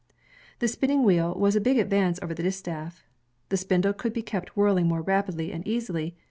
[0.57, 3.03] The spinning wheel was a big advance over the distaff.
[3.49, 6.15] The spindle could be kept whirling more rapidly and easily.